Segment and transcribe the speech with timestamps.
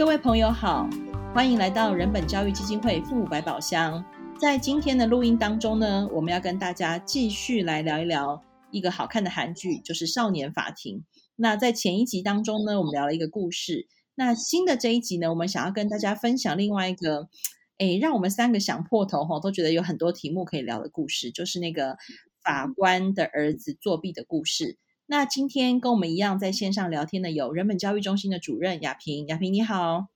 [0.00, 0.88] 各位朋友好，
[1.34, 4.02] 欢迎来到人本教育基金会父母百宝箱。
[4.40, 10.96] 在今天的录音当中呢，我们要跟大家继续来聊一聊一个好看的韩剧，就是《少年法庭》。
[11.36, 13.88] 那在前一集当中呢，我们聊了一个故事。
[14.14, 17.28] 那新的这一集呢，我们想要跟大家分享另外一个，
[17.76, 21.98] 诶，让我们三个想破头哈，都觉得有很多题目可以聊的故事，就是那个
[22.42, 24.78] 法官的儿子作弊的故事。
[25.10, 30.06] 那今天跟我们一样在线上聊天的有人本教育中心的主任雅萍，雅萍你好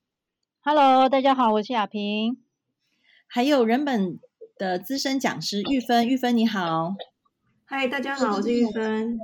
[0.61, 2.41] ，Hello，大家好，我是雅萍，
[3.27, 4.21] 还有人本
[4.57, 6.95] 的资深讲师玉芬，玉芬你好，
[7.65, 9.19] 嗨，大家好，我是玉芬。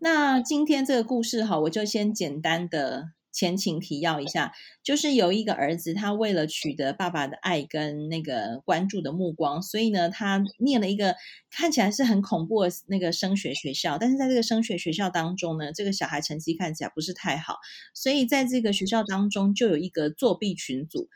[0.00, 3.12] 那今天这个故事哈，我就先简单的。
[3.32, 11.16] 前情提要一下，就是有一个儿子，他为了取得爸爸的爱跟那个关注的目光，所以呢，他念了一个
[11.50, 13.98] 看起来是很恐怖的那个升学学校。
[13.98, 17.56] 但是在这个升学学校当中呢，这个小孩成绩看起来不是太好，
[17.94, 21.08] 所以在这个学校当中就有一个作弊群组。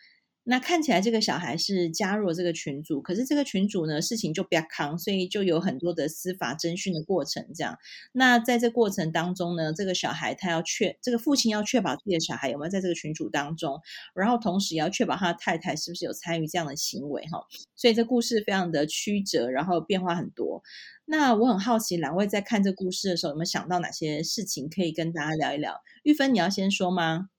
[0.49, 7.45] 那看起来这个小孩是加入了这个群组，可是这个群组呢，事情就比较扛，所以就有很多的司法侦讯的过程。
[7.53, 7.77] 这样，
[8.13, 13.81] 那在这过程当中呢，这个小孩他要确，这个父亲要确保自己的小孩有没有在这个群组当中，
[14.15, 17.45] 然后同时也要确保他的太太是不是有参与这样的行为哈。
[17.75, 20.63] 所以这故事非常的曲折，然后变化很多。
[21.07, 25.83] 那我很好奇，两位在看这故事的时候有没有想到哪些事情可以跟大家聊一聊？
[26.05, 27.31] 玉芬，你要先说吗？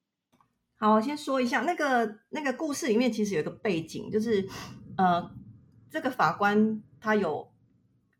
[0.80, 4.47] 好，我先说一下那个那个故事里面其实有一个背景，就是
[4.95, 5.31] 呃，
[5.89, 7.52] 这个法官他有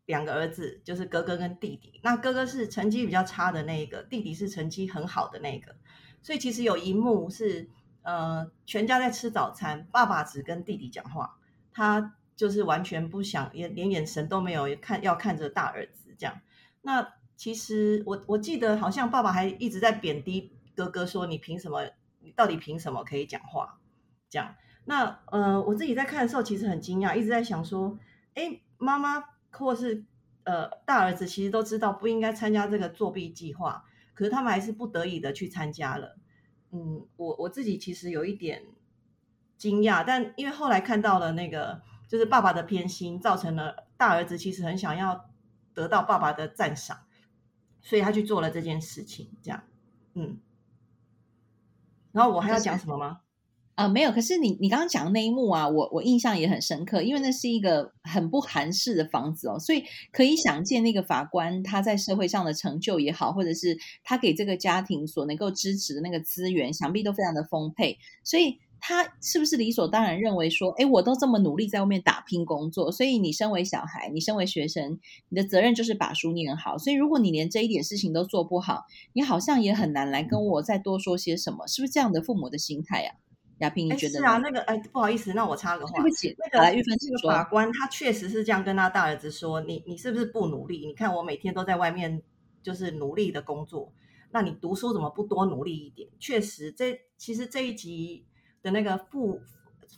[0.06, 2.00] 两个儿子，就是哥哥跟弟弟。
[2.02, 5.76] 那哥哥是成绩比较差的那一个，弟弟是成绩很好的那个。
[6.20, 7.68] 所以其实有一幕是
[8.02, 11.38] 呃，全家在吃早餐，爸爸只跟弟弟讲话，
[11.72, 16.40] 他就是完全不想，也连眼神都没有看，要看着大儿子这样。
[16.82, 21.88] 那其实我我记得好像爸爸还一直在贬低哥哥，说你凭什么？
[22.38, 23.80] 到底凭什么可以讲话？
[24.30, 24.54] 这样，
[24.84, 27.98] 那呃，我自己在看的时候，其实很惊讶，一直在想说，
[28.34, 30.04] 哎，妈妈或是
[30.44, 33.84] 呃大儿子，其实都知道不应该参加这个作弊计划，
[34.14, 36.16] 可是他们还是不得已的去参加了。
[36.70, 38.62] 嗯，我我自己其实有一点
[39.56, 45.28] 惊讶，但因为后来看到了那个，就是爸爸的偏心，造成了大儿子其实很想要
[45.74, 46.98] 得到爸爸的赞赏，
[47.80, 49.28] 所以他去做了这件事情。
[49.42, 49.64] 这样，
[50.14, 50.38] 嗯。
[52.18, 53.20] 然后我还要讲什么吗？
[53.76, 54.10] 啊、呃，没有。
[54.10, 68.58] 可是你你刚刚讲的那一幕啊，我我印象也很深刻，因为那是一个很不韩式的房子哦，所以可以想见那个法官他在社会上的成就也好，或者是他给这个家庭所能够支持的那个资源，想必都非常的丰沛，所以。
[68.80, 76.78] 他是不是理所当然认为说，哎，我都这么努力在外面打拼工作，所以你身为小孩，你身为学生，你的责任就是把书念好。
[76.78, 83.12] 所以如果你连这一点事情都做不好，你好像也很难来跟我再多说些什么，是不是这样的父母的心态呀？
[83.58, 84.20] 亚萍，你觉得？
[84.20, 90.86] 是啊，那个，哎，不好意思，那我插个话，对不起，那个来玉芬这个法官他确实是这样跟他大儿子说，你你是不是不努力？
[90.86, 92.22] 你看我每天都在外面
[92.62, 93.92] 就是努力的工作，
[94.30, 96.08] 那你读书怎么不多努力一点？
[96.20, 98.24] 确实，这其实这一集。
[98.62, 99.40] 的那个父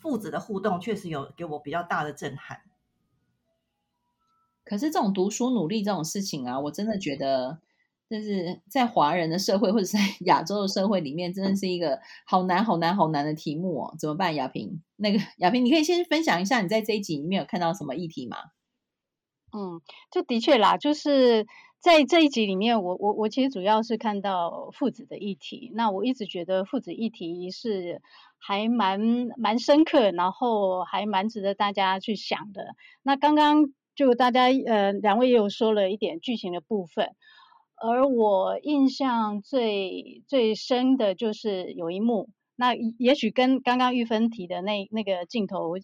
[0.00, 2.62] 父子的互动确实有给我比较大的震撼。
[4.65, 7.59] 可是这种读书努力这种事情啊，我真的觉得，
[8.09, 13.94] 就是在华人的社会或者是在亚洲的社会里面，真的是一个好难、好难、好难的题目哦。
[13.99, 14.82] 怎么办，亚萍？
[14.97, 18.37] 那个亚萍，你可以先分享一下你在这一集里面有看到什么议题吗？
[19.53, 21.47] 嗯，就的确啦，就是。
[21.81, 25.71] 在这一集里面，我我我其实主要是看到父子的议题。
[25.75, 28.03] 那我一直觉得父子议题是
[28.37, 29.01] 还蛮
[29.39, 32.75] 蛮深刻，然后还蛮值得大家去想的。
[33.03, 37.17] 那刚刚就大家呃两位也有说了一点剧情的部分，
[37.77, 45.79] 而我印象最最深的就是有一幕，那也许跟刚刚玉芬提的那那个镜头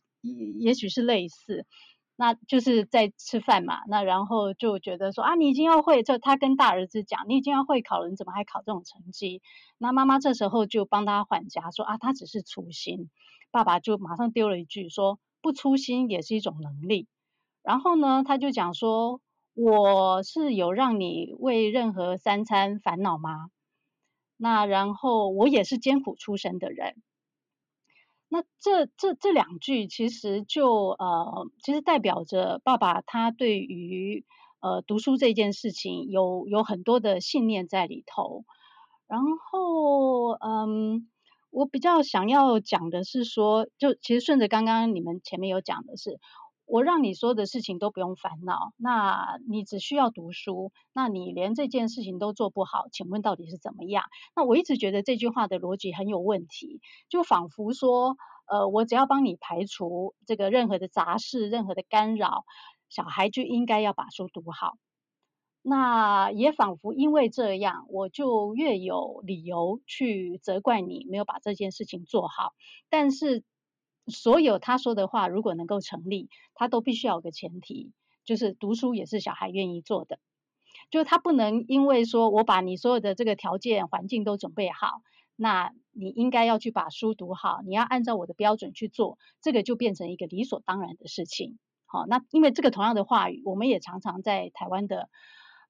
[0.60, 1.64] 也许是类似。
[2.16, 9.42] 那就是在吃饭嘛，那然后就觉得说啊，你已经要会，就他跟大儿子讲，你已经要会考了，你怎么还考这种成绩？
[9.78, 13.10] 那妈妈这时候就帮他缓颊说啊，他只是粗心。
[13.50, 17.06] 爸爸就马上丢了一句说，不粗心也是一种能力。
[17.62, 19.20] 然后呢，他就讲说，
[19.54, 23.50] 我是有让你为任何三餐烦恼吗？
[24.38, 26.96] 那然后我也是艰苦出身的人。
[28.28, 34.24] 那这这这两句其实就呃，其实代表着爸爸他对于
[34.60, 38.44] 呃读书这件事情有有很多的信念在里头。
[39.06, 41.08] 然后嗯，
[41.50, 46.18] 我比较想要讲的是说，就其实顺着刚刚你们前面有讲的是，
[46.66, 54.04] 我让你所有的事情都不用烦恼，那你只需要读书，那你连这件事情都做不好，请问到底是怎么样？
[54.34, 58.16] 那我一直觉得这句话的逻辑很有问题，就仿佛说，
[58.46, 62.44] 呃，我只要帮你排除这个任何的杂事、任何的干扰，
[62.88, 64.76] 小孩就应该要把书读好。
[65.62, 72.54] 那也仿佛因为这样，我就越有理由去责怪你没有把这件事情做好，
[72.90, 73.44] 但是。
[74.06, 77.92] 所有他说的话，如果能够成立，他都必须要有个前提，
[78.24, 80.18] 就是读书也是小孩愿意做的。
[80.90, 85.02] 就他不能因为说我把你所有的这个条件环境都准备好，
[85.34, 91.58] 那你应该要去把书读好，你要按照我的标准去做，这个就变成一个理所当然的事情。
[91.86, 95.08] 好，那因为这个同样的话语，我们也常常在台湾的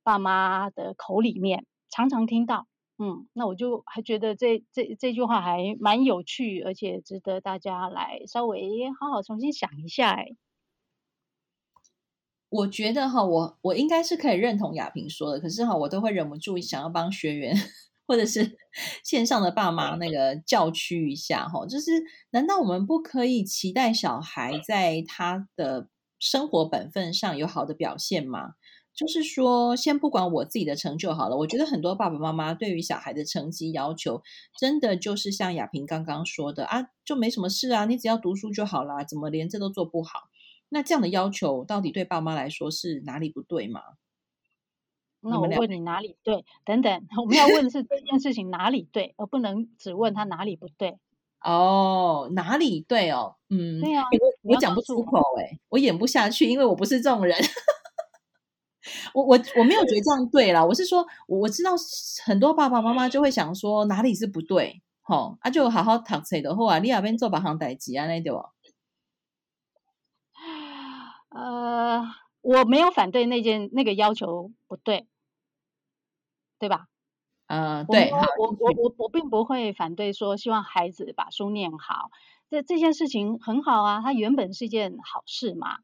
[0.02, 2.66] 爸妈的口里面常常听到。
[2.98, 8.60] 嗯，那我就还觉得这这这句话还蛮有趣，而且值得大家来稍微
[8.98, 10.12] 好好重新想一下。
[10.12, 10.36] 哎，
[12.48, 17.54] 我觉得哈，我我应该是可以认同雅萍说的，可是哈，我都会忍不住想要帮学员
[18.06, 18.56] 或者是
[19.04, 21.90] 线上的爸妈那个教区一下哈，就是
[22.30, 28.52] 难道我们不可以期待小孩在他的生活本分上有好的表现吗？
[28.96, 31.36] 就是说，先不管我自己的成就好了。
[31.36, 34.22] 我觉得很多爸爸妈妈对于小孩的成绩要求，
[34.58, 40.30] 真的就是像亚萍刚刚说的啊，就没什么事啊，你只要读书就好啦，怎么连这都做不好？
[40.70, 43.82] 那这样的要求到底对爸妈来说是哪里不对吗？
[45.20, 46.44] 那我问你哪里对？
[46.64, 50.96] 等等， 我们要问的是这件事情哪里对，而不能只问他哪里不对。
[51.42, 53.34] 哦，哪里对哦？
[53.50, 57.38] 嗯，对啊，我我讲不出口哎，我演不下去，因为我不是这种人。
[59.12, 61.72] 我我我没有觉得这样对啦，我是说，我知道
[62.24, 68.44] 很多爸爸妈妈就会想说哪里是不对，吼啊，就好好读书的话，你那边做别行代志啊，那对不？
[71.30, 72.02] 呃，
[72.40, 75.06] 我没有反对那件那个要求不对，
[76.58, 76.86] 对吧？
[77.46, 82.10] 呃，对，我我我我我并不会反对说希望孩子把书念好，
[82.50, 85.78] 这这件事情很好啊，它原本是一件好事嘛。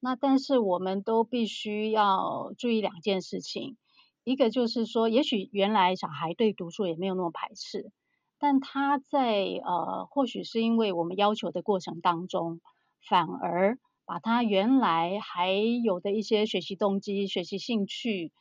[0.00, 3.76] 那但是我们都必须要注意两件事情，
[4.22, 7.90] 一个就是说，也许原来小孩对读书也没有那么排斥，
[8.38, 12.60] 但他在呃，或许是因为我们要求的过程当中，
[13.08, 18.32] 反而把他原来还有的一些学习动机、学习兴趣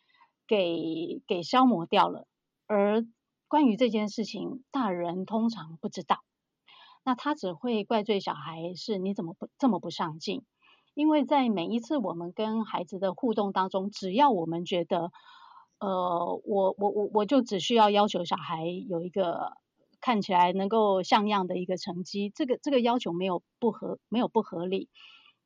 [0.46, 2.28] 给给消磨掉了。
[2.68, 3.04] 而
[3.48, 6.20] 关于这件事情，大人通常不知道，
[7.04, 10.44] 那他只会怪罪小孩是你怎么不这么不上进。
[10.98, 15.12] 因为在每一次我们跟孩子的互动当中，只要我们觉得，
[15.78, 19.52] 呃，我我我我就只需要要求小孩有一个
[20.02, 24.90] 看起来能够像样的一个成绩，这个这个要求没有不合没有不合理，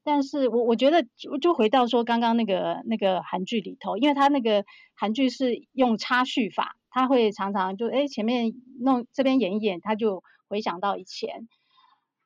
[0.06, 1.06] 但是我我觉得
[1.42, 4.64] 就回到说刚刚那个那个韩剧里头，因为他那个
[4.96, 11.50] 韩剧是用插叙法，他会常常就哎前面弄这边演一演，他就回想到以前。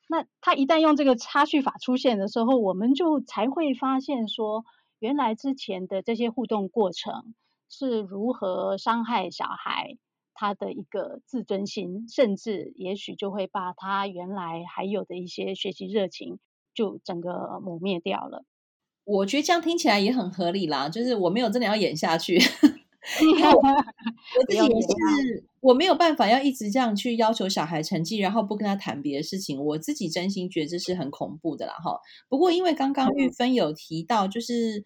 [0.07, 4.63] 那他一旦用这个插叙法出现的时候，我们就才会发现说，
[4.99, 7.33] 原来之前的这些互动过程
[7.69, 9.97] 是如何伤害小孩
[10.33, 16.39] 他的一个自尊心，甚至也许就会把他原来还有的一些学习热情
[16.73, 18.43] 就整个抹灭掉了。
[19.05, 22.39] 我觉得这样听起来也很合理啦，就是我没有真的要演下去。
[23.53, 29.63] 我自己也是，我没有办法要一直这样去要求小孩成绩，然后不跟他谈别的事情。
[29.63, 31.99] 我自己真心觉得这是很恐怖的啦，哈。
[32.29, 34.83] 不过因为刚刚玉芬有提到，就是。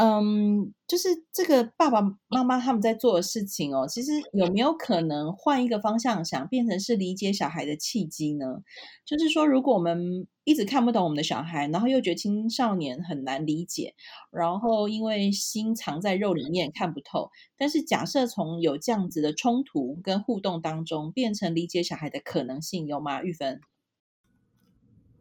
[0.00, 8.62] 嗯，就是这个爸爸妈妈他们在做的事情哦，其实有没有可能换一个方向想，变成是理解小孩的契机呢？
[9.04, 13.96] 就是说，如果我们一直看不懂我们的小孩，然后又觉得青少年很难理解，
[14.30, 23.20] 然后因为心藏在肉里面看不透，但是假设从有这样子的冲突跟互动当中，变成理解小孩的可能性有吗？
[23.24, 23.60] 玉芬，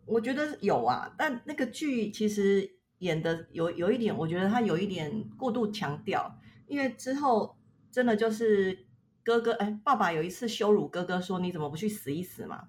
[0.06, 2.77] 我觉得有啊，但那个剧其实。
[3.00, 7.56] 演的有有一点，我觉得他有一点过度强调，因为之后
[7.92, 8.86] 真的就是
[9.24, 12.68] 哥哥哎，爸爸有一次羞辱哥哥说，你怎么不去死一死嘛？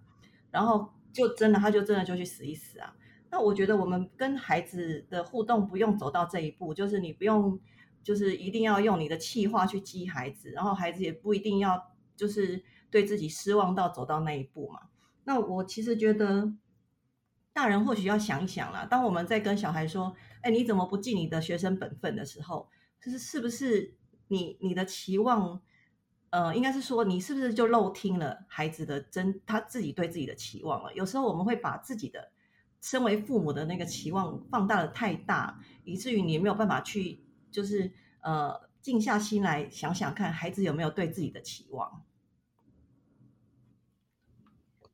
[0.51, 2.95] 然后就真的他就真的就去死一死啊。
[3.31, 7.59] 那我觉得我们跟孩子的互动不用走到这一步，就是你不用
[8.03, 14.81] 就是一定要用你的气话去激孩子，然后孩子也不一定要就是对自己失望到走到那一步嘛。
[15.25, 16.53] 那我其实觉得。
[17.59, 22.69] 大人或许要想一想啦，当我们在跟小孩说：“哎，你怎么不尽你的学生本分的时候，
[23.03, 23.97] 就是是不是
[24.29, 25.61] 你你的期望，
[26.31, 30.95] 呃，应该是说你是不是就漏听了孩子的真他自己对自己的期望了？
[30.95, 32.31] 有时候我们会把自己的
[32.81, 42.05] 身为父母的那个期望放大的太大，以至于你没有办法去，就是呃，静下心来想想看，孩子有没有对自己的期望。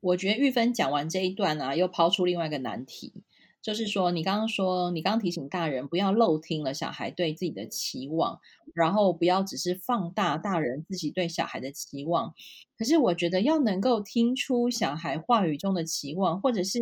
[0.05, 3.11] 我觉得玉芬讲完这一段啊，又抛出另外一个难题，
[3.59, 8.39] 就是说，你刚刚说，你刚刚提醒大人不要漏听了小孩对自己的期望，
[8.75, 12.35] 然后不要只是放大大人自己对小孩的期望。
[12.77, 16.77] 可是我觉得要能够听出小孩话语中的期望，或者是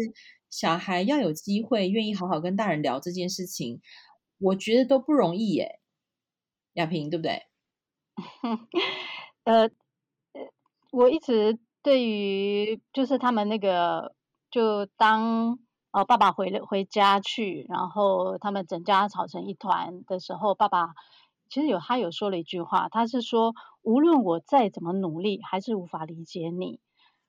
[0.50, 3.80] 小孩要有机会愿意好好跟大人聊这件事情，
[4.40, 5.80] 我觉得都不容易耶。
[6.74, 7.44] 亚萍，对不对？
[9.46, 9.70] 呃，
[10.92, 11.58] 我一直。
[11.84, 14.16] 对于就是他们那个，
[14.50, 15.60] 就当
[15.92, 20.94] 呃爸爸回了回家去，然后他们整家吵成一团的时候，爸爸
[21.50, 26.80] 其实有他有说了一句话，他是说无论我再怎么努力，还是无法理解你。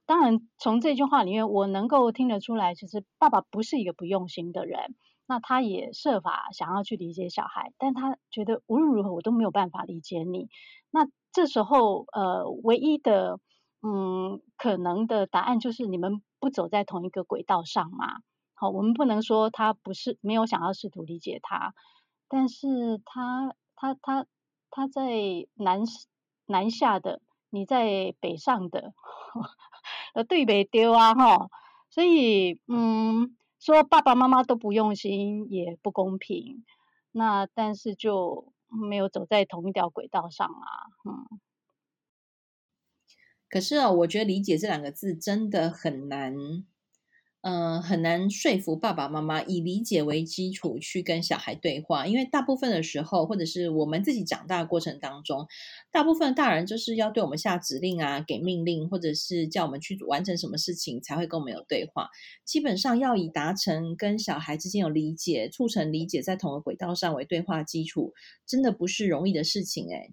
[0.06, 4.94] 当然从这句话里面，我能够听得出来，其实爸爸不是一个不用心的人，
[5.26, 10.48] 那他也设法想要去理解小孩，但他觉得无论如何我都没有办法理解你。
[10.92, 13.40] 那这时候呃唯一的。
[13.86, 18.20] 嗯，可能的答案就是你们不走在同一个轨道上嘛。
[18.54, 21.74] 好，我们不能说他不是没有想要试图理解他，
[22.28, 24.24] 但是他他他
[24.70, 25.10] 他在
[25.54, 25.82] 南
[26.46, 28.94] 南下的，你在北上的，
[30.14, 31.50] 呃，对北丢啊哈。
[31.90, 36.64] 所以嗯，说爸爸妈妈都不用心也不公平。
[37.12, 41.40] 那但是就没有走在同一条轨道上啊，嗯。
[43.54, 46.34] 可是啊，我觉得理解这两个字真的很难，
[47.42, 55.46] 嗯、很难说服爸爸妈妈以理解为基础去跟小孩对话，因为大部分的时候，或者是我们自己长大的过程当中，
[55.92, 62.08] 大部分大人就是要对我们下指令啊，给命令，或者是叫我们去完成什么事情才会跟我们有对话。
[62.44, 70.10] 基本上要以达成跟小孩之间有理解、促成理解在同一个轨道上为对话基础，真的不是容易的事情哎。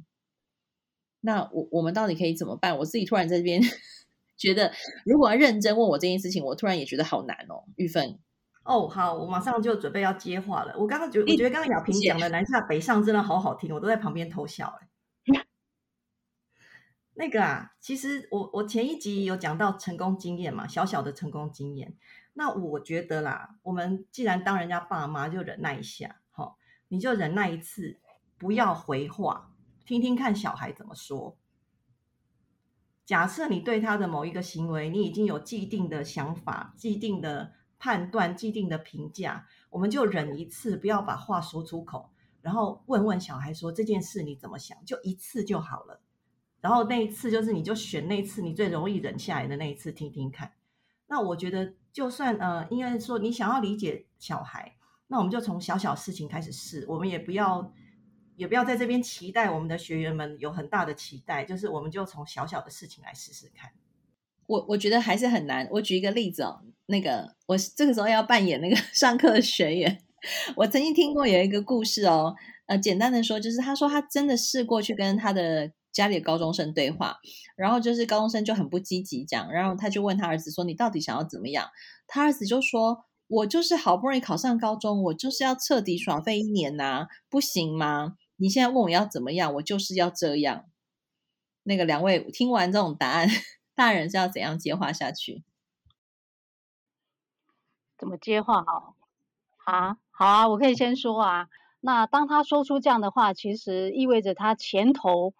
[1.21, 2.77] 那我我们到底可以怎么办？
[2.77, 3.61] 我自己突然在这边
[4.37, 4.71] 觉得，
[5.05, 7.63] 如果要认真问我这件事情，我突然也觉得好难哦。
[7.75, 8.17] 玉芬，
[8.63, 10.75] 哦，好，我马上就准备要接话了。
[10.79, 14.79] 我刚刚觉得，我觉得刚刚亚萍讲的南下北上真的好好听，我都在旁边偷笑。
[15.27, 15.45] 哎，
[17.13, 21.95] 那个啊，其实我我前一集有讲到成功经验嘛，小小的成功经验。
[22.33, 27.99] 那我觉得啦，我们既然当人家爸妈，就忍耐一下，好，你就忍耐一次，
[28.39, 29.50] 不要回话。
[29.91, 31.35] 听听看小孩怎么说。
[33.03, 42.09] 假设你对他的某一个行为，你已经有既定的想法、既定的判断、既定的评价，我们就忍一次，不要把话说出口，
[42.41, 45.99] 然后问问小孩说这件事你怎么想，就一次就好了。
[46.61, 50.53] 然后那一次就是你就选那次你最容易忍下来的那一次听听看。
[51.07, 57.73] 那我觉得就算呃，应该说你想要理解小孩，那我们就从小小事情开始试，我们也不要。
[58.35, 63.71] 也不要在这边期待我们的学员们有很大的期待，就是我们就从小小的事情来试试看。
[64.47, 65.67] 我我觉得还是很难。
[65.71, 70.03] 我举一个例子哦，那个我这个时候要扮演那个 上课的学员。
[70.55, 72.35] 我曾经听过有一个故事哦，
[72.67, 77.17] 呃，简单的说就是他说他真的试过去跟他的家里的高中生对话，
[77.55, 81.69] 然后就是高中生就很不积极讲，然后他就问他儿子说：“你到底想要怎么样？”
[82.07, 90.65] 他儿子就说：“我就是好不容易考上高中，我就是要彻底耍废一年呐，不行吗？”你现在问我要怎么样，我就是要这样。
[91.61, 93.27] 那个两位听完这种答案，
[93.75, 95.43] 大人是要怎样接话下去？
[97.99, 98.95] 怎么接话好？
[99.65, 101.49] 啊，好啊，我可以先说啊。
[101.81, 105.35] 那当他说出这样的话，其实意味着他前头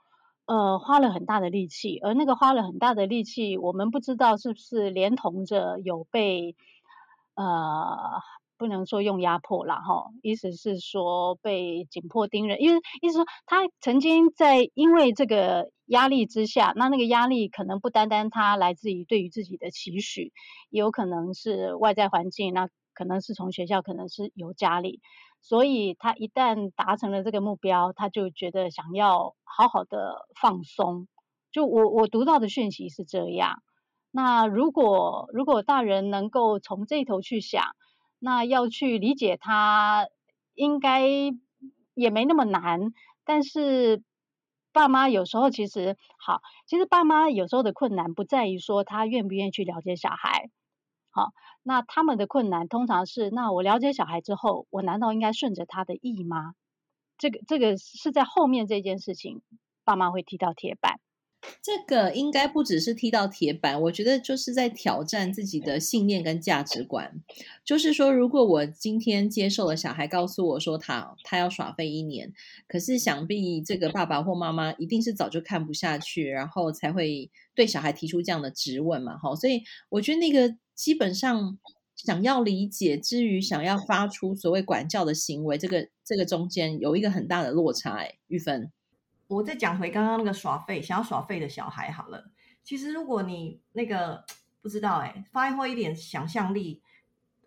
[0.45, 6.55] 呃花了很大的力气，而那个花了很大的力气，我们不知道是不是连同着有被
[7.33, 8.21] 呃。
[8.61, 20.31] 不能说用压迫了哈，意思是说被紧迫盯人，因为意思说他曾经在因为这个压力之下，那那个压力可能不单单他来自于对于自己的期许，
[20.69, 25.01] 也有可能是外在环境，那可能是从学校，可能是由家里，
[25.41, 31.07] 所以他一旦达成了这个目标，他就觉得想要好好的放松。
[31.51, 33.63] 就我我读到的讯息是这样，
[34.11, 37.65] 那如果如果大人能够从这头去想。
[38.23, 40.07] 那要去理解他，
[40.53, 41.01] 应该
[41.95, 42.93] 也没那么难。
[43.25, 44.03] 但是
[44.71, 50.49] 爸妈有时候其实好，其实爸妈有时候的困难不在于说他愿不愿意去了解小孩。
[51.09, 51.31] 好，
[51.63, 56.53] 那他们的困难通常是，那我了解小孩之后，我难道应该顺着他的意吗？
[57.17, 59.41] 这个这个是在后面这件事情，
[59.83, 60.99] 爸妈会踢到铁板。
[61.61, 67.21] 这个应该不只是踢到铁板，我觉得就是在挑战自己的信念跟价值观。
[67.65, 72.31] 就是说，如果我今天接受了小孩告诉我说他他要耍废一年，
[72.67, 79.17] 可是想必这个爸爸或妈妈一定是早就看不下去，然后才会对小孩提出这样的质问嘛。
[79.17, 81.57] 哈，所以我觉得那个基本上
[81.95, 87.97] 想要理解之余，想要发出所谓管教的行为，这个这个中间有一个很大的落差。
[87.97, 88.71] 哎，玉芬。
[89.31, 92.31] 我再讲回刚刚那个耍废，想要耍废的小孩好了。
[92.63, 94.25] 其实如果你那个
[94.61, 96.81] 不知道哎，发挥一点想象力，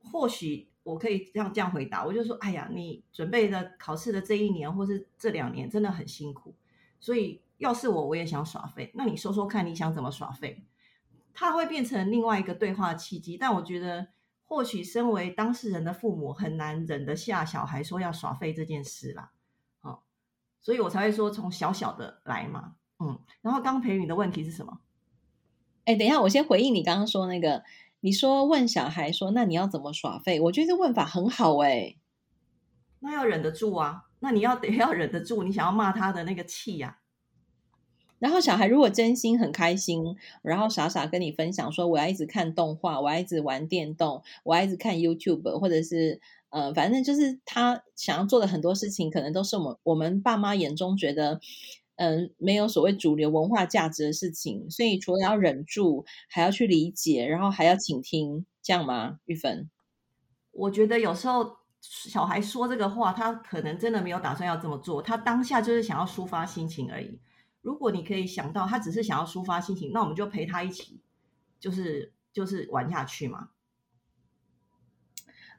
[0.02, 2.02] 或许我可以这样这样回答。
[2.06, 6.54] 我就说，哎呀，你准备的考试的这一年或是这两年真的很辛苦，
[6.98, 8.90] 所以要是我，我也想耍废。
[8.94, 10.64] 那你说说看，你想怎么耍废？
[11.34, 13.36] 它会变成另外一个对话契机。
[13.36, 14.08] 但我觉得，
[14.46, 19.32] 或许身为当事人的父母很难忍得下小孩说要耍废这件事啦。
[20.64, 24.80] 所以我才会说从小小的来嘛，嗯，然后刚培宇的问题是什么？
[25.85, 27.62] 哎，等一下，我先回应你刚刚说那个，
[28.00, 30.40] 你说问小孩说，那你要怎么耍废？
[30.40, 31.97] 我觉得这问法很好哎，
[33.00, 37.03] 那要忍得住啊，那你要得要忍得住，你想要骂他的那个气呀、啊。
[38.24, 46.22] 然后小孩如果真心很开心，然后傻傻跟你分享说，我要一直看动画，我要一直玩电动，我要一直看 YouTube，或者是。
[46.48, 51.40] 呃，反正就是他想要做的很多事情，可能都是我们我们爸妈眼中觉得，
[51.96, 54.70] 嗯、没有所谓主流文化价值的事情。
[54.70, 59.18] 所以除了要忍住，还要去理解，然后还要倾听，这样吗？
[59.24, 59.68] 玉芬，
[60.52, 67.18] 我觉得有时候小孩说这个话，他可能真的没有打算要这么做，他当下就是想要抒发心情而已。
[67.64, 71.00] 如果你可以想到他只是想要抒发心情，那我们就陪他一起，
[71.59, 73.49] 就是就是玩下去嘛。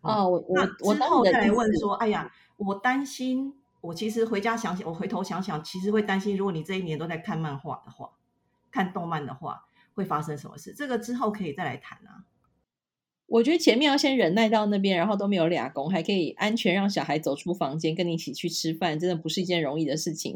[0.02, 8.12] 哦，我我我之后再来问说，哎呀，我担心，我其实回家想想，我回头想想，其实会担心，如果你这一年都在看漫画的话，
[8.70, 10.76] 看动漫的话，会发生什么事？
[10.76, 12.26] 这个之后可以再来谈啊。
[13.26, 20.36] 我觉得前面要先忍耐到那边，然后都没有俩工，还可以安全让小孩走出房间跟你一起去吃饭，真的不是一件容易的事情，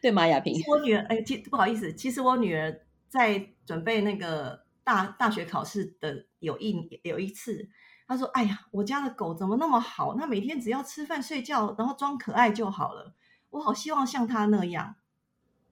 [0.00, 0.26] 对吗？
[0.26, 7.68] 亚萍，我女儿，哎，其不好意思，其实我女儿在准备那个大大学考试的有一有一次。
[8.06, 10.16] 她说：“哎呀，我家的狗怎么那么好？
[10.16, 13.14] 它每天只要吃饭睡觉，然后装可爱就好了。
[13.50, 14.96] 我好希望像它那样。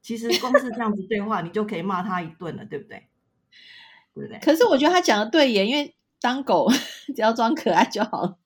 [0.01, 3.09] 其实光是这样子对话，你就可以骂它一顿了，对不对？
[4.15, 4.39] 对不对？
[4.39, 6.71] 可是我觉得他讲的对耶，因为当狗
[7.15, 8.39] 只要装可爱就好了。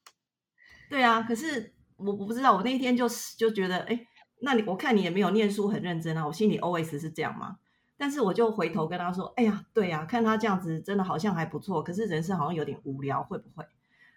[0.88, 4.06] 对啊，可是我我不知道，我那一天就就觉得，哎，
[4.44, 7.58] 那你我看你也没有念书很认真啊，我心里 always 是这样嘛。
[7.96, 13.64] 但是我就回头跟他说，哎呀，对呀，看他这样子真的好像还不错，可是人生好像有点无聊，会不会？”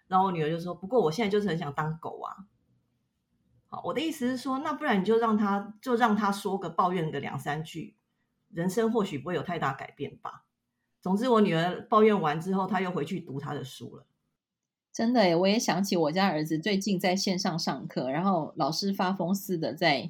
[0.07, 2.45] 然后我女儿就说：“不过我现在就是很想当狗啊。”
[3.69, 7.95] 好，我的意思是说，那不然你就让他就让他说个抱怨个两三句，
[8.49, 10.45] 人生或许不会有太大改变吧。
[11.01, 14.05] 总之，我女儿抱怨完之后，她又回去读她的书了。
[14.95, 20.09] 真的耶，我也想起我家儿子最近在线上上课，然后老师发疯似的在。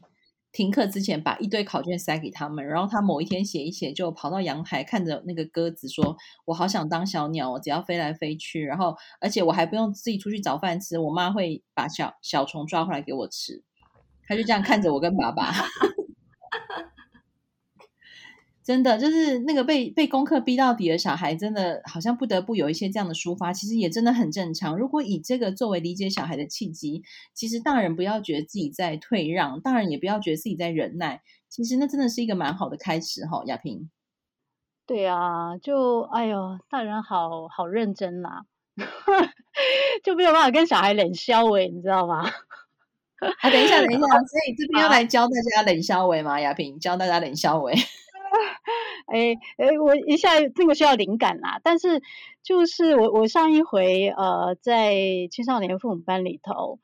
[0.52, 6.16] 停课之前，把一堆考卷塞给他们，然后他某一天写一写，就跑到阳台看着那个鸽子，说
[6.48, 8.64] ：“我好想当小鸟，我只要飞来飞去。
[8.64, 13.62] 然后，而且我还不用自己出去找饭吃，我妈会把小小虫抓回来给我吃。”
[14.26, 15.52] 他就这样看着我跟爸爸。
[18.66, 24.76] 真的就是那个被被功课逼到底的小孩，真的好像不得不有一些这样的抒发，其实也真的很正常。
[24.76, 27.04] 如果以这个作为理解小孩的契机，
[27.36, 33.44] 其实大人不要觉得自己在退让，大人也不要觉得自己在忍耐，其实那真的是一个蛮好的开始哈。
[33.46, 33.88] 亚萍，
[34.88, 38.42] 对啊，就哎呦，大人好好认真呐、啊，
[40.04, 42.28] 就没有办法跟小孩冷笑话，你知道吗？
[43.42, 46.42] 啊，等一下，等一下， 所以这边要来教大家冷笑话吗？
[46.42, 47.70] 亚萍教大家冷笑话。
[49.06, 52.02] 哎哎，我一下这个需要灵感啦，但是
[52.44, 54.96] 就是我我上一回呃在
[55.30, 56.80] 青少年父母班里头，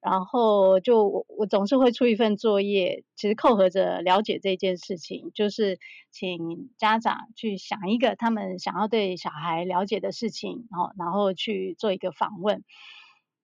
[0.00, 5.78] 然后就我我总是会出一份作业，其实扣合着了解这件事情，就是
[6.10, 12.64] 请家长去想一个他们想要对小孩了解的事情，然后然后去做一个访问，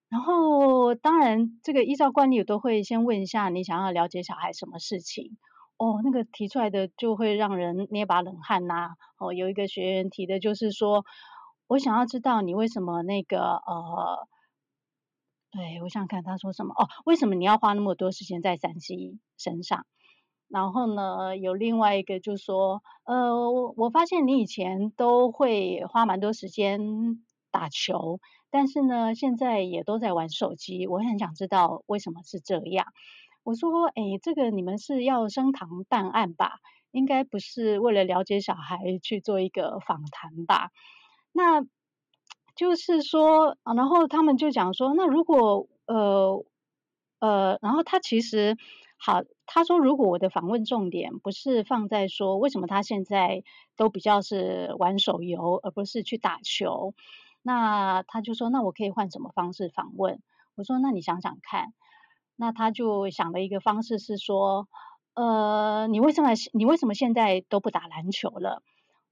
[0.08, 5.36] 然后当然这个依照惯例我都会先问一下你想要了解小孩什么事情。
[5.82, 11.04] 哦，那个提出来的就会让人捏把冷汗呐、哦，有一个学员提的就是说，
[11.66, 14.28] 我想要知道你为什么那个呃，
[15.50, 19.84] 对，我想看他说什么哦，为什么你要花那么多时间在 3C 身上？
[20.48, 26.80] 然后呢，有另外一个就说，呃，我我发现你以前都会花蛮多时间
[27.50, 30.86] 打球，但是呢，现在也都在玩手机。
[30.86, 32.86] 我很想知道为什么是这样。
[33.44, 36.60] 我说，哎，这个你们是要升堂办案吧？
[36.92, 40.70] 应该不是为了了解小孩去做一个访谈吧？
[41.32, 41.62] 那
[42.54, 46.44] 就是说，然后他们就讲说，那如果呃
[47.18, 48.56] 呃，然后他其实
[48.96, 53.42] 好，他说如果我的访问重点不是放在说为什么他现在
[53.76, 56.94] 都比较是玩手游，而不是去打球，
[57.42, 60.20] 那他就说，那我可以换什么方式访问？
[60.54, 61.72] 我说，那你想想看。
[62.36, 64.68] 那他就想了一个方式是说，
[65.14, 68.62] 呃，你为什么你为什么现在都不打篮球了？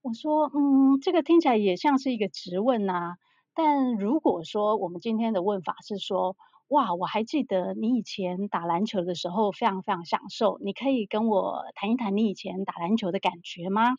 [0.02, 3.16] 我说，嗯，这个听起来也像是一个质问呐。
[3.54, 6.37] 但如果说我们今天的问法是说，
[6.68, 13.96] 哇，我还记得你以前打篮球的时候非常非常享受，你可以跟我谈一谈你以前打篮球的感觉吗？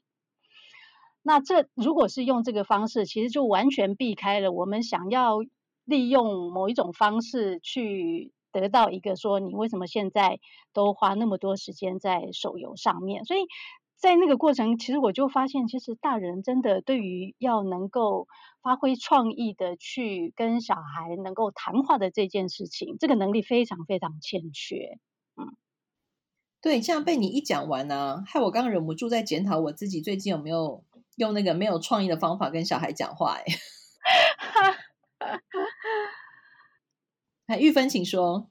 [1.22, 5.38] 那这如果是用这个方式，其实就完全避开了我们想要
[5.86, 8.34] 利用某一种方式去。
[8.52, 10.40] 得到一个说，你为什么现在
[10.74, 13.26] 都花那么多时间在手游上面？
[13.26, 13.42] 所以
[13.98, 18.28] 在那个过程，其实我就发现，其实大人真的对于要能够
[18.64, 24.98] 发挥创意的去跟小孩能够谈话的这件事情，这个能力非常非常欠缺。
[25.36, 25.56] 嗯，
[26.62, 30.84] 对，这样被你一讲完呢、害我刚刚忍不住在检讨我自己最近有没有
[31.16, 33.44] 用那个没有创意的方法跟小孩讲话、欸。
[33.44, 34.76] 哎。
[37.58, 38.48] 玉芬，请说。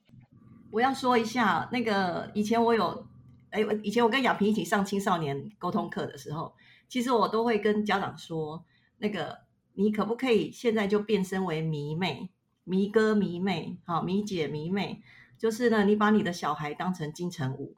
[0.70, 3.06] 我要说一下，那个以前我有，
[3.50, 6.54] 哎，以前我跟亚萍一起上青少年沟通课的时候，
[6.88, 8.64] 其实我都会跟家长说，
[8.98, 9.38] 那个
[9.74, 12.30] 你可不可以现在就变身为迷妹、
[12.64, 15.02] 迷哥、迷妹，好，迷姐、迷妹，
[15.36, 17.74] 就是呢，你把你的小孩当成金城武，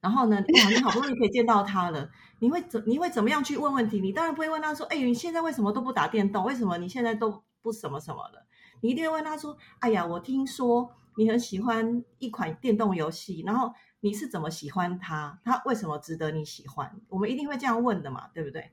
[0.00, 4.00] 然后呢， 哇，你好不容易可以见到他了，你会怎你会怎么样去问问题？
[4.00, 6.44] 你当然不会问他说，哎，你现在为什么都不打电动？
[6.44, 8.44] 为什么你现在都不什么什么的？
[8.80, 15.40] 你一定会问他说：“哎呀，我听说你很喜欢一款电动游戏，然后你是怎么喜欢它？
[15.44, 18.70] 它为什么值得你喜欢？”我们一定会这样问的嘛，对不对？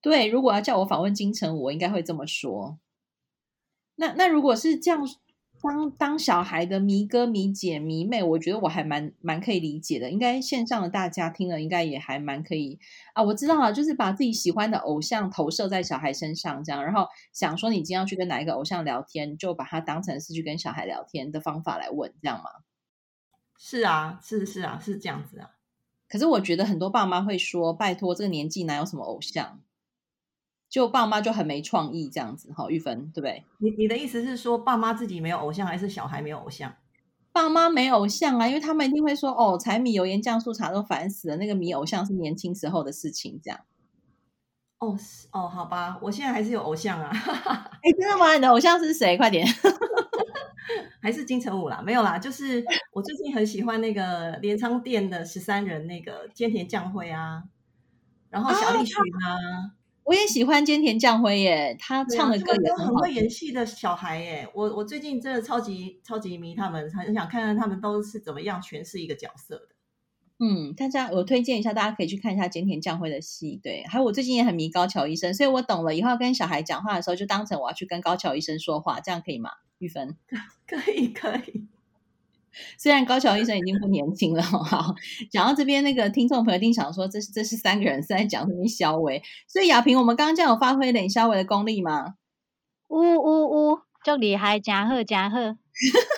[0.00, 2.78] 对，如果要叫我访问金城武，我应该会这么说。
[3.96, 5.06] 那那如果是这样。
[5.62, 10.10] 当当小孩的迷哥、迷姐、迷妹，我觉得我还蛮蛮可以理解的。
[10.10, 12.78] 应该线上的大家听了，应该也还蛮可以
[13.12, 13.22] 啊。
[13.22, 22.44] 我知道了，就是把自己喜欢的偶像投射在小孩身上，这样，然后想说你今天要去跟哪一个偶像聊天，就把它当成是去跟小孩聊天的方法来问，这样吗？
[23.58, 25.50] 是啊，是是啊，是这样子啊。
[26.08, 29.60] 可是我觉得很多爸妈会说：“拜托，这个年纪哪有什么偶像？”
[30.70, 33.44] 就爸妈就很没创意这样子，哈，玉芬对不对？
[33.58, 36.72] 你你的意思是说，爸妈自己没有偶像，还是小孩没有偶像？
[37.32, 43.60] 爸妈没偶像啊，因为他们一定会说，哦，柴米油盐酱醋茶都烦死了，那个迷偶像是年轻时候的事情，这样。
[44.78, 44.96] 哦
[45.32, 47.10] 哦，好吧，我现在还是有偶像啊。
[47.82, 48.32] 哎，真的吗？
[48.34, 49.16] 你的偶像是谁？
[49.16, 49.46] 快点，
[51.02, 51.82] 还是金城武啦？
[51.84, 57.42] 没有啦，就是我最近很喜欢那个镰仓店的十三人那个菅田将晖啊，
[58.30, 59.74] 然后小栗旬啊。
[60.10, 62.86] 我也喜欢菅田将晖耶，他唱的歌也很好。
[62.86, 69.68] 很会演戏的小孩耶，我我最近真的超级超级迷他们，很想看看他们都是怎么样诠释一个角色的。
[70.40, 73.60] 嗯，大家我推荐一下，大家可以去看一下菅田将晖的戏。
[73.62, 79.50] 对，还有我最近也很迷高桥医生，所以我懂了，以后跟小孩讲话的时候，就当成我要去跟高桥医生说话，这样可以吗？
[79.78, 80.16] 玉芬，
[80.66, 81.68] 可 以可以。
[82.78, 84.94] 虽然高桥医生已经不年轻了，好，
[85.30, 89.22] 讲到这边，那个听众朋友一定想说，这是这是三个人是在讲什么肖维？
[89.46, 92.14] 所以亚萍，我们刚刚这样有发挥点肖维的功力吗？
[92.88, 95.56] 呜呜呜，就厉害，加贺加贺，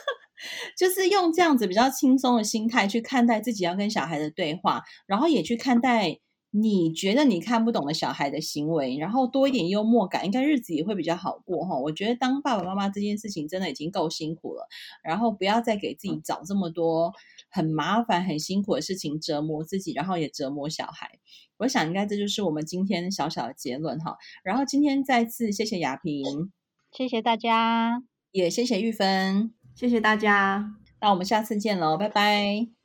[0.78, 6.18] 就是用这样子比较轻松的心态去看待自己要跟小孩的对话，然后也去看待。
[6.54, 11.78] 你觉得你看不懂的小孩的行为，然后多一点幽默感，应该日子也会比较好过哈。
[11.78, 14.68] 我觉得当爸爸妈妈这件事情真的已经够辛苦了，
[15.02, 17.14] 然后不要再给自己找这么多
[17.50, 21.18] 很麻烦、很辛苦的事情折磨自己，然后也折磨小孩。
[21.56, 24.18] 我想应该这就是我们今天小小的结论哈。
[24.44, 26.52] 然后今天再次谢谢雅萍，
[26.92, 30.74] 谢谢大家，也谢谢玉芬，谢谢大家。
[31.00, 32.81] 那我们下次见喽，拜拜。